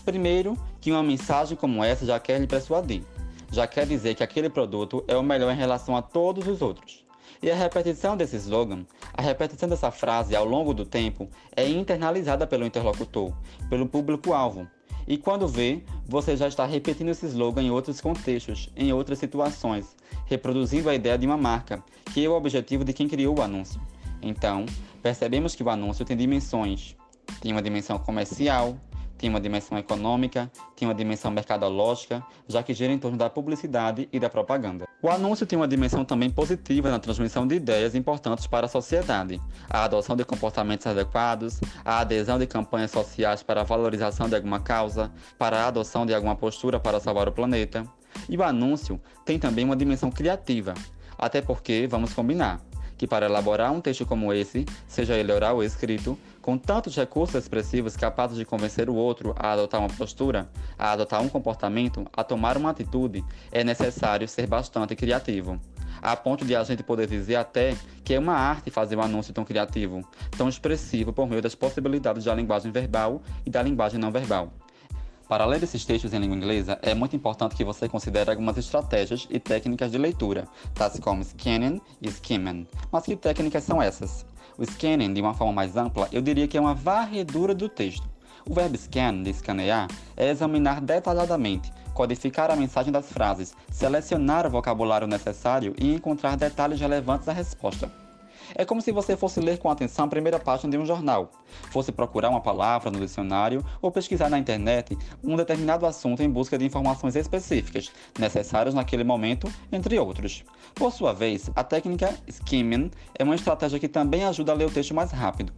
primeiro 0.06 0.58
que 0.80 0.94
uma 0.94 1.04
mensagem 1.04 1.58
como 1.58 1.84
essa 1.84 2.06
já 2.06 2.18
quer 2.22 2.40
lhe 2.40 2.48
persuadir, 2.48 3.04
já 3.52 3.68
quer 3.68 3.86
dizer 3.86 4.16
que 4.16 4.24
aquele 4.24 4.50
produto 4.50 5.04
é 5.10 5.18
o 5.18 5.22
melhor 5.22 5.52
em 5.52 5.58
relação 5.58 5.98
a 5.98 6.02
todos 6.02 6.48
os 6.48 6.62
outros. 6.62 7.06
E 7.44 7.52
a 7.52 7.56
repetição 7.56 8.16
desse 8.16 8.38
slogan, 8.38 8.86
a 9.14 9.22
repetição 9.22 9.68
dessa 9.68 9.92
frase 9.92 10.38
ao 10.38 10.46
longo 10.46 10.74
do 10.74 10.86
tempo 10.86 11.30
é 11.54 11.68
internalizada 11.68 12.48
pelo 12.48 12.66
interlocutor, 12.66 13.34
pelo 13.70 13.90
público-alvo, 13.90 14.66
e 15.08 15.18
quando 15.18 15.48
vê, 15.48 15.84
você 16.08 16.36
já 16.36 16.48
está 16.48 16.66
repetindo 16.66 17.10
esse 17.10 17.26
slogan 17.28 17.62
em 17.62 17.70
outros 17.70 18.02
contextos, 18.02 18.70
em 18.76 18.92
outras 18.92 19.20
situações, 19.20 19.96
reproduzindo 20.26 20.90
a 20.90 20.96
ideia 20.96 21.18
de 21.18 21.28
uma 21.28 21.38
marca, 21.38 21.84
que 22.12 22.26
é 22.26 22.30
o 22.30 22.34
objetivo 22.34 22.84
de 22.84 22.92
quem 22.92 23.08
criou 23.08 23.38
o 23.38 23.42
anúncio. 23.42 23.80
Então, 24.22 24.66
percebemos 25.04 25.54
que 25.54 25.64
o 25.64 25.70
anúncio 25.70 26.04
tem 26.04 26.18
dimensões. 26.18 26.96
Tem 27.40 27.52
uma 27.52 27.62
dimensão 27.62 28.00
comercial, 28.00 28.76
tem 29.18 29.30
uma 29.30 29.40
dimensão 29.40 29.78
econômica, 29.78 30.52
tem 30.76 30.88
uma 30.88 30.96
dimensão 30.96 31.30
mercadológica, 31.30 32.26
já 32.48 32.64
que 32.64 32.74
gira 32.74 32.92
em 32.92 32.98
torno 32.98 33.18
da 33.18 33.30
publicidade 33.30 34.10
e 34.12 34.20
da 34.20 34.30
propaganda. 34.30 34.85
O 35.06 35.10
anúncio 35.12 35.46
tem 35.46 35.56
uma 35.56 35.68
dimensão 35.68 36.04
também 36.04 36.32
positiva 36.32 36.90
na 36.90 36.98
transmissão 36.98 37.46
de 37.46 37.54
ideias 37.54 37.94
importantes 37.94 38.48
para 38.48 38.66
a 38.66 38.68
sociedade, 38.68 39.40
a 39.70 39.84
adoção 39.84 40.16
de 40.16 40.26
comportamentos 40.26 40.88
adequados, 40.88 41.62
a 41.86 42.00
adesão 42.00 42.40
de 42.40 42.48
campanhas 42.48 42.90
sociais 42.90 43.44
para 43.44 43.62
a 43.62 43.64
valorização 43.64 44.28
de 44.28 44.36
alguma 44.36 44.60
causa, 44.60 45.12
para 45.38 45.60
a 45.60 45.68
adoção 45.68 46.08
de 46.08 46.14
alguma 46.16 46.36
postura 46.36 46.80
para 46.80 47.00
salvar 47.00 47.30
o 47.30 47.32
planeta. 47.32 47.86
E 48.28 48.36
o 48.36 48.42
anúncio 48.42 49.00
tem 49.24 49.38
também 49.38 49.64
uma 49.64 49.76
dimensão 49.76 50.10
criativa, 50.10 50.74
até 51.20 51.40
porque, 51.40 51.86
vamos 51.88 52.12
combinar, 52.12 52.60
que 52.98 53.08
para 53.08 53.26
elaborar 53.26 53.72
um 53.72 53.82
texto 53.82 54.06
como 54.06 54.34
esse, 54.34 54.66
seja 54.88 55.16
ele 55.16 55.32
oral 55.32 55.56
ou 55.56 55.64
escrito, 55.64 56.18
com 56.42 56.58
tantos 56.58 56.96
recursos 56.96 57.36
expressivos 57.36 57.98
capazes 57.98 58.38
de 58.38 58.46
convencer 58.46 58.90
o 58.90 58.96
outro 58.96 59.34
a 59.38 59.52
adotar 59.54 59.80
uma 59.80 59.90
postura, 59.90 60.50
a 60.78 60.92
adotar 60.92 61.22
um 61.22 61.30
comportamento, 61.30 62.06
a 62.14 62.24
tomar 62.24 62.58
uma 62.58 62.70
atitude, 62.70 63.24
é 63.52 63.64
necessário 63.64 64.28
ser 64.28 64.46
bastante 64.46 64.96
criativo. 64.96 65.60
A 66.02 66.16
ponto 66.16 66.46
de 66.46 66.56
a 66.56 66.64
gente 66.64 66.84
poder 66.84 67.08
dizer 67.08 67.36
até 67.36 67.76
que 68.04 68.14
é 68.14 68.20
uma 68.20 68.34
arte 68.34 68.70
fazer 68.70 68.96
um 68.96 69.02
anúncio 69.02 69.34
tão 69.34 69.44
criativo, 69.44 70.08
tão 70.38 70.48
expressivo 70.48 71.12
por 71.12 71.28
meio 71.28 71.42
das 71.42 71.56
possibilidades 71.56 72.26
da 72.26 72.36
linguagem 72.36 72.72
verbal 72.72 73.24
e 73.46 73.50
da 73.50 73.64
linguagem 73.64 74.00
não 74.00 74.12
verbal. 74.12 74.54
Para 75.28 75.44
ler 75.46 75.64
esses 75.64 75.84
textos 75.84 76.14
em 76.14 76.20
língua 76.20 76.38
inglesa, 76.38 76.78
é 76.84 76.94
muito 76.94 77.16
importante 77.16 77.56
que 77.56 77.64
você 77.64 77.90
considere 77.90 78.30
algumas 78.30 78.58
estratégias 78.58 79.28
e 79.32 79.40
técnicas 79.40 79.92
de 79.92 79.98
leitura, 79.98 80.48
tais 80.76 81.00
como 81.00 81.24
scanning 81.24 81.82
e 82.00 82.08
skimming. 82.10 82.68
Mas 82.92 83.06
que 83.06 83.16
técnicas 83.16 83.64
são 83.64 83.82
essas? 83.82 84.24
O 84.56 84.64
scanning, 84.64 85.12
de 85.12 85.22
uma 85.22 85.34
forma 85.34 85.52
mais 85.52 85.76
ampla, 85.76 86.08
eu 86.12 86.22
diria 86.22 86.48
que 86.48 86.56
é 86.56 86.62
uma 86.62 86.76
varredura 86.76 87.56
do 87.56 87.68
texto. 87.68 88.08
O 88.48 88.54
verbo 88.54 88.78
scan, 88.78 89.24
de 89.24 89.32
escanear, 89.32 89.88
é 90.16 90.30
examinar 90.30 90.80
detalhadamente, 90.80 91.74
codificar 91.96 92.52
a 92.52 92.56
mensagem 92.56 92.92
das 92.92 93.12
frases, 93.12 93.56
selecionar 93.72 94.46
o 94.46 94.52
vocabulário 94.52 95.08
necessário 95.08 95.74
e 95.80 95.92
encontrar 95.92 96.38
detalhes 96.38 96.80
relevantes 96.80 97.28
à 97.28 97.34
resposta. 97.34 98.05
É 98.54 98.66
como 98.66 98.82
se 98.82 98.92
você 98.92 99.18
fosse 99.18 99.40
ler 99.40 99.58
com 99.58 99.70
atenção 99.70 100.06
a 100.06 100.08
primeira 100.08 100.40
página 100.40 100.70
de 100.70 100.78
um 100.78 100.86
jornal, 100.86 101.32
fosse 101.72 101.92
procurar 101.92 102.30
uma 102.30 102.42
palavra 102.42 102.92
no 102.92 103.00
dicionário 103.00 103.66
ou 103.82 103.92
pesquisar 103.92 104.30
na 104.30 104.38
internet 104.38 104.98
um 105.24 105.36
determinado 105.36 105.86
assunto 105.86 106.22
em 106.22 106.30
busca 106.30 106.58
de 106.58 106.66
informações 106.66 107.16
específicas, 107.16 107.92
necessárias 108.20 108.74
naquele 108.76 109.04
momento, 109.04 109.52
entre 109.72 109.98
outros. 109.98 110.44
Por 110.74 110.92
sua 110.92 111.14
vez, 111.14 111.50
a 111.56 111.64
técnica 111.64 112.14
skimming 112.28 112.92
é 113.18 113.24
uma 113.24 113.36
estratégia 113.36 113.80
que 113.80 113.88
também 113.88 114.24
ajuda 114.26 114.52
a 114.52 114.56
ler 114.56 114.68
o 114.68 114.72
texto 114.72 114.94
mais 114.94 115.12
rápido. 115.12 115.54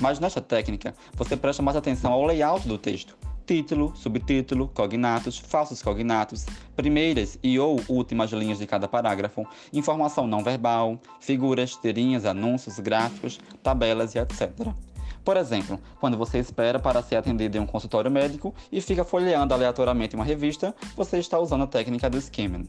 Mas 0.00 0.18
nesta 0.18 0.40
técnica, 0.40 0.94
você 1.14 1.36
presta 1.36 1.62
mais 1.62 1.76
atenção 1.76 2.12
ao 2.12 2.24
layout 2.24 2.66
do 2.66 2.78
texto, 2.78 3.16
título, 3.52 3.92
subtítulo, 3.94 4.66
cognatos, 4.68 5.36
falsos 5.36 5.82
cognatos, 5.82 6.46
primeiras 6.74 7.38
e 7.42 7.58
ou 7.58 7.78
últimas 7.86 8.30
linhas 8.32 8.58
de 8.58 8.66
cada 8.66 8.88
parágrafo, 8.88 9.46
informação 9.74 10.26
não 10.26 10.42
verbal, 10.42 10.98
figuras, 11.20 11.76
tirinhas, 11.76 12.24
anúncios, 12.24 12.78
gráficos, 12.78 13.38
tabelas 13.62 14.14
e 14.14 14.18
etc. 14.18 14.50
Por 15.22 15.36
exemplo, 15.36 15.78
quando 16.00 16.16
você 16.16 16.38
espera 16.38 16.78
para 16.78 17.02
ser 17.02 17.16
atendido 17.16 17.58
em 17.58 17.60
um 17.60 17.66
consultório 17.66 18.10
médico 18.10 18.54
e 18.72 18.80
fica 18.80 19.04
folheando 19.04 19.52
aleatoriamente 19.52 20.16
uma 20.16 20.24
revista, 20.24 20.74
você 20.96 21.18
está 21.18 21.38
usando 21.38 21.64
a 21.64 21.66
técnica 21.66 22.08
do 22.08 22.16
skimming. 22.16 22.66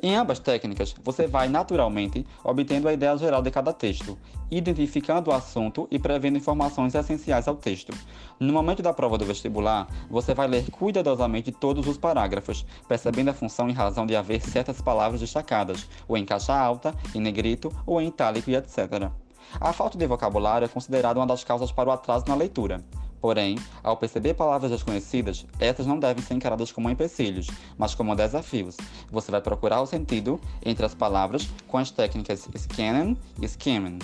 Em 0.00 0.14
ambas 0.14 0.38
técnicas, 0.38 0.94
você 1.02 1.26
vai 1.26 1.48
naturalmente 1.48 2.24
obtendo 2.44 2.86
a 2.86 2.92
ideia 2.92 3.16
geral 3.16 3.42
de 3.42 3.50
cada 3.50 3.72
texto, 3.72 4.16
identificando 4.48 5.30
o 5.30 5.34
assunto 5.34 5.88
e 5.90 5.98
prevendo 5.98 6.38
informações 6.38 6.94
essenciais 6.94 7.48
ao 7.48 7.56
texto. 7.56 7.92
No 8.38 8.52
momento 8.52 8.80
da 8.80 8.92
prova 8.92 9.18
do 9.18 9.24
vestibular, 9.24 9.88
você 10.08 10.34
vai 10.34 10.46
ler 10.46 10.70
cuidadosamente 10.70 11.50
todos 11.50 11.88
os 11.88 11.98
parágrafos, 11.98 12.64
percebendo 12.86 13.30
a 13.30 13.34
função 13.34 13.68
em 13.68 13.72
razão 13.72 14.06
de 14.06 14.14
haver 14.14 14.40
certas 14.40 14.80
palavras 14.80 15.20
destacadas, 15.20 15.88
ou 16.06 16.16
em 16.16 16.24
caixa 16.24 16.56
alta, 16.56 16.94
em 17.12 17.20
negrito 17.20 17.72
ou 17.84 18.00
em 18.00 18.06
itálico 18.06 18.50
e 18.50 18.54
etc. 18.54 19.10
A 19.60 19.72
falta 19.72 19.98
de 19.98 20.06
vocabulário 20.06 20.66
é 20.66 20.68
considerada 20.68 21.18
uma 21.18 21.26
das 21.26 21.42
causas 21.42 21.72
para 21.72 21.88
o 21.88 21.92
atraso 21.92 22.24
na 22.28 22.36
leitura. 22.36 22.84
Porém, 23.20 23.58
ao 23.82 23.96
perceber 23.96 24.34
palavras 24.34 24.70
desconhecidas, 24.70 25.46
essas 25.58 25.86
não 25.86 25.98
devem 25.98 26.22
ser 26.22 26.34
encaradas 26.34 26.70
como 26.70 26.90
empecilhos, 26.90 27.48
mas 27.76 27.94
como 27.94 28.14
desafios. 28.14 28.76
Você 29.10 29.30
vai 29.30 29.40
procurar 29.40 29.80
o 29.80 29.86
sentido 29.86 30.40
entre 30.64 30.86
as 30.86 30.94
palavras 30.94 31.48
com 31.66 31.78
as 31.78 31.90
técnicas 31.90 32.48
scanning 32.56 33.16
e 33.40 33.46
skimming. 33.46 33.98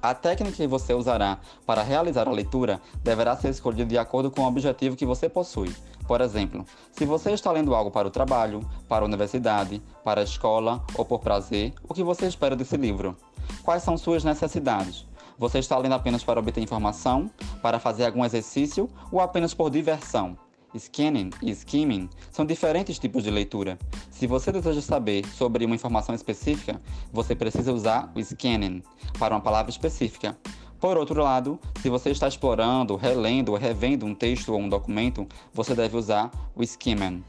A 0.00 0.14
técnica 0.14 0.56
que 0.56 0.66
você 0.66 0.92
usará 0.92 1.38
para 1.64 1.82
realizar 1.82 2.26
a 2.26 2.32
leitura 2.32 2.80
deverá 3.04 3.36
ser 3.36 3.50
escolhida 3.50 3.84
de 3.84 3.96
acordo 3.96 4.32
com 4.32 4.42
o 4.42 4.48
objetivo 4.48 4.96
que 4.96 5.06
você 5.06 5.28
possui. 5.28 5.72
Por 6.08 6.20
exemplo, 6.20 6.66
se 6.90 7.04
você 7.04 7.30
está 7.30 7.52
lendo 7.52 7.72
algo 7.72 7.88
para 7.88 8.08
o 8.08 8.10
trabalho, 8.10 8.68
para 8.88 9.04
a 9.04 9.06
universidade, 9.06 9.80
para 10.02 10.20
a 10.20 10.24
escola 10.24 10.84
ou 10.96 11.04
por 11.04 11.20
prazer, 11.20 11.72
o 11.88 11.94
que 11.94 12.02
você 12.02 12.26
espera 12.26 12.56
desse 12.56 12.76
livro? 12.76 13.16
Quais 13.62 13.84
são 13.84 13.96
suas 13.96 14.24
necessidades? 14.24 15.06
Você 15.38 15.60
está 15.60 15.78
lendo 15.78 15.94
apenas 15.94 16.24
para 16.24 16.40
obter 16.40 16.60
informação, 16.60 17.30
para 17.62 17.78
fazer 17.78 18.04
algum 18.04 18.24
exercício 18.24 18.90
ou 19.10 19.20
apenas 19.20 19.54
por 19.54 19.70
diversão? 19.70 20.36
Scanning 20.76 21.30
e 21.42 21.50
skimming 21.50 22.08
são 22.30 22.44
diferentes 22.44 22.98
tipos 22.98 23.22
de 23.22 23.30
leitura. 23.30 23.78
Se 24.10 24.26
você 24.26 24.50
deseja 24.50 24.80
saber 24.80 25.26
sobre 25.26 25.64
uma 25.64 25.74
informação 25.74 26.14
específica, 26.14 26.80
você 27.12 27.34
precisa 27.34 27.72
usar 27.72 28.10
o 28.14 28.20
scanning 28.22 28.82
para 29.18 29.34
uma 29.34 29.40
palavra 29.40 29.70
específica. 29.70 30.36
Por 30.80 30.96
outro 30.96 31.22
lado, 31.22 31.60
se 31.80 31.88
você 31.88 32.10
está 32.10 32.26
explorando, 32.26 32.96
relendo 32.96 33.50
ou 33.50 33.58
revendo 33.58 34.04
um 34.04 34.14
texto 34.14 34.52
ou 34.52 34.58
um 34.58 34.68
documento, 34.68 35.26
você 35.52 35.74
deve 35.74 35.96
usar 35.96 36.30
o 36.56 36.62
skimming. 36.62 37.22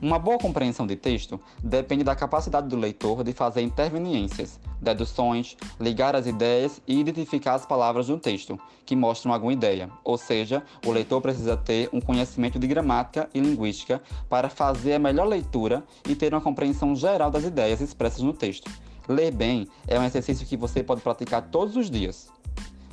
Uma 0.00 0.18
boa 0.18 0.38
compreensão 0.38 0.86
de 0.86 0.96
texto 0.96 1.40
depende 1.62 2.04
da 2.04 2.14
capacidade 2.14 2.68
do 2.68 2.76
leitor 2.76 3.22
de 3.24 3.32
fazer 3.32 3.62
interveniências, 3.62 4.58
deduções, 4.80 5.56
ligar 5.80 6.14
as 6.14 6.26
ideias 6.26 6.80
e 6.86 6.98
identificar 6.98 7.54
as 7.54 7.66
palavras 7.66 8.06
do 8.06 8.18
texto 8.18 8.58
que 8.84 8.96
mostram 8.96 9.32
alguma 9.32 9.52
ideia. 9.52 9.90
Ou 10.02 10.18
seja, 10.18 10.62
o 10.84 10.92
leitor 10.92 11.20
precisa 11.20 11.56
ter 11.56 11.88
um 11.92 12.00
conhecimento 12.00 12.58
de 12.58 12.66
gramática 12.66 13.28
e 13.34 13.40
linguística 13.40 14.02
para 14.28 14.48
fazer 14.48 14.94
a 14.94 14.98
melhor 14.98 15.26
leitura 15.26 15.82
e 16.08 16.14
ter 16.14 16.34
uma 16.34 16.40
compreensão 16.40 16.94
geral 16.94 17.30
das 17.30 17.44
ideias 17.44 17.80
expressas 17.80 18.20
no 18.20 18.32
texto. 18.32 18.70
Ler 19.08 19.30
bem 19.30 19.68
é 19.86 19.98
um 19.98 20.04
exercício 20.04 20.46
que 20.46 20.56
você 20.56 20.82
pode 20.82 21.00
praticar 21.00 21.42
todos 21.42 21.76
os 21.76 21.90
dias. 21.90 22.28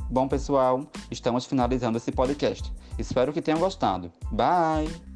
Bom, 0.09 0.27
pessoal, 0.27 0.85
estamos 1.09 1.45
finalizando 1.45 1.97
esse 1.97 2.11
podcast. 2.11 2.71
Espero 2.99 3.31
que 3.31 3.41
tenham 3.41 3.59
gostado. 3.59 4.11
Bye! 4.29 5.10